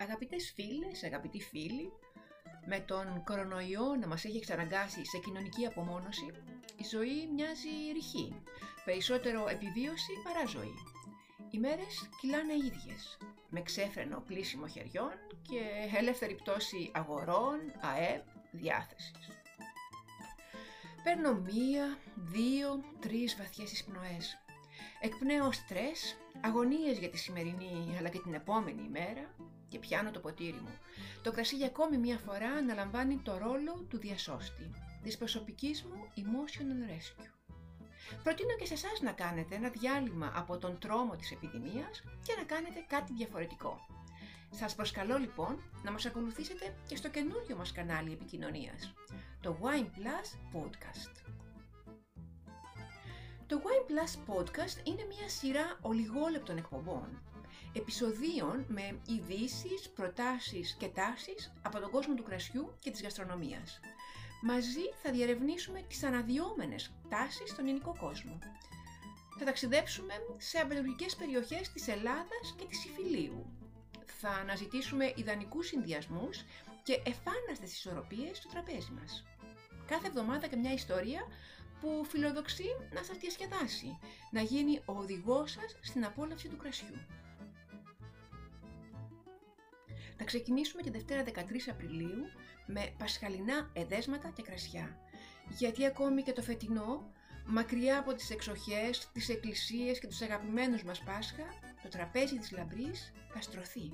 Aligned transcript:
Αγαπητές 0.00 0.52
φίλες, 0.54 1.02
αγαπητοί 1.02 1.40
φίλοι, 1.40 1.92
με 2.66 2.80
τον 2.80 3.24
κορονοϊό 3.24 3.96
να 4.00 4.06
μας 4.06 4.24
έχει 4.24 4.36
εξαναγκάσει 4.36 5.04
σε 5.04 5.18
κοινωνική 5.18 5.66
απομόνωση, 5.66 6.26
η 6.76 6.84
ζωή 6.90 7.28
μοιάζει 7.34 7.68
ρηχή, 7.92 8.42
περισσότερο 8.84 9.48
επιβίωση 9.48 10.12
παρά 10.24 10.46
ζωή. 10.46 10.74
Οι 11.50 11.58
μέρες 11.58 12.08
κυλάνε 12.20 12.54
ίδιες, 12.54 13.18
με 13.48 13.62
ξέφρενο 13.62 14.22
πλήσιμο 14.26 14.66
χεριών 14.66 15.12
και 15.42 15.60
ελεύθερη 15.96 16.34
πτώση 16.34 16.90
αγορών, 16.94 17.58
ΑΕΠ, 17.80 18.24
διάθεσης. 18.50 19.28
Παίρνω 21.04 21.34
μία, 21.34 21.98
δύο, 22.14 22.84
τρεις 23.00 23.36
βαθιές 23.36 23.72
εισπνοές. 23.72 24.38
Εκπνέω 25.00 25.52
στρες, 25.52 26.16
αγωνίες 26.40 26.98
για 26.98 27.10
τη 27.10 27.18
σημερινή 27.18 27.96
αλλά 27.98 28.08
και 28.08 28.18
την 28.18 28.34
επόμενη 28.34 28.82
ημέρα 28.82 29.34
και 29.68 29.78
πιάνω 29.78 30.10
το 30.10 30.20
ποτήρι 30.20 30.60
μου. 30.62 30.78
Το 31.22 31.32
κρασί 31.32 31.56
για 31.56 31.66
ακόμη 31.66 31.98
μία 31.98 32.18
φορά 32.18 32.48
αναλαμβάνει 32.48 33.16
το 33.16 33.38
ρόλο 33.38 33.86
του 33.88 33.98
διασώστη, 33.98 34.70
της 35.02 35.16
προσωπικής 35.16 35.82
μου 35.84 36.08
emotional 36.16 36.90
rescue. 36.90 37.26
Προτείνω 38.22 38.56
και 38.56 38.66
σε 38.66 38.74
εσάς 38.74 39.00
να 39.00 39.12
κάνετε 39.12 39.54
ένα 39.54 39.68
διάλειμμα 39.68 40.32
από 40.34 40.58
τον 40.58 40.78
τρόμο 40.78 41.16
της 41.16 41.30
επιδημίας 41.30 42.02
και 42.26 42.34
να 42.36 42.42
κάνετε 42.42 42.84
κάτι 42.88 43.12
διαφορετικό. 43.12 43.86
Σας 44.50 44.74
προσκαλώ 44.74 45.18
λοιπόν 45.18 45.62
να 45.82 45.92
μας 45.92 46.06
ακολουθήσετε 46.06 46.74
και 46.88 46.96
στο 46.96 47.08
καινούριο 47.10 47.56
μας 47.56 47.72
κανάλι 47.72 48.12
επικοινωνίας, 48.12 48.94
το 49.40 49.58
Wine 49.62 49.86
Plus 49.86 50.56
Podcast. 50.56 51.27
Το 53.48 53.60
Wine 53.64 53.90
Plus 53.90 54.34
Podcast 54.34 54.86
είναι 54.86 55.06
μια 55.08 55.28
σειρά 55.28 55.78
ολιγόλεπτων 55.80 56.56
εκπομπών, 56.56 57.22
επεισοδίων 57.72 58.64
με 58.68 59.00
ειδήσεις, 59.06 59.88
προτάσεις 59.94 60.76
και 60.78 60.86
τάσεις 60.86 61.52
από 61.62 61.80
τον 61.80 61.90
κόσμο 61.90 62.14
του 62.14 62.22
κρασιού 62.22 62.72
και 62.78 62.90
της 62.90 63.02
γαστρονομίας. 63.02 63.80
Μαζί 64.42 64.80
θα 65.02 65.10
διερευνήσουμε 65.10 65.84
τις 65.88 66.02
αναδυόμενες 66.02 66.92
τάσεις 67.08 67.50
στον 67.50 67.64
ελληνικό 67.64 67.96
κόσμο. 68.00 68.38
Θα 69.38 69.44
ταξιδέψουμε 69.44 70.14
σε 70.36 70.58
αμπελουργικές 70.58 71.16
περιοχές 71.16 71.72
της 71.72 71.88
Ελλάδας 71.88 72.54
και 72.58 72.64
της 72.64 72.84
Ιφιλίου. 72.84 73.46
Θα 74.20 74.28
αναζητήσουμε 74.28 75.12
ιδανικούς 75.16 75.66
συνδυασμούς 75.66 76.44
και 76.82 77.02
εφάναστες 77.04 77.72
ισορροπίες 77.72 78.36
στο 78.36 78.48
τραπέζι 78.48 78.92
μας. 79.00 79.24
Κάθε 79.86 80.06
εβδομάδα 80.06 80.46
και 80.46 80.56
μια 80.56 80.72
ιστορία 80.72 81.22
που 81.80 82.04
φιλοδοξεί 82.04 82.68
να 82.92 83.02
σας 83.02 83.16
διασκεδάσει, 83.18 83.98
να 84.30 84.40
γίνει 84.40 84.82
ο 84.84 84.92
οδηγός 84.92 85.50
σας 85.50 85.76
στην 85.80 86.04
απόλαυση 86.04 86.48
του 86.48 86.56
κρασιού. 86.56 86.96
Θα 90.16 90.24
ξεκινήσουμε 90.24 90.82
τη 90.82 90.90
Δευτέρα 90.90 91.22
13 91.22 91.68
Απριλίου 91.70 92.24
με 92.66 92.94
πασχαλινά 92.98 93.70
εδέσματα 93.72 94.32
και 94.36 94.42
κρασιά. 94.42 94.98
Γιατί 95.48 95.86
ακόμη 95.86 96.22
και 96.22 96.32
το 96.32 96.42
φετινό, 96.42 97.10
μακριά 97.46 97.98
από 97.98 98.14
τις 98.14 98.30
εξοχές, 98.30 99.08
τις 99.12 99.28
εκκλησίες 99.28 99.98
και 99.98 100.06
τους 100.06 100.20
αγαπημένους 100.20 100.82
μας 100.82 101.02
Πάσχα, 101.02 101.44
το 101.82 101.88
τραπέζι 101.88 102.38
της 102.38 102.50
λαμπρής 102.50 103.12
θα 103.28 103.40
στρωθεί. 103.40 103.92